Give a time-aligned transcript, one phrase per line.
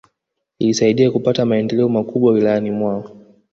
[0.59, 3.11] Ilisaidia kupata maendeleo makubwa Wilayani mwao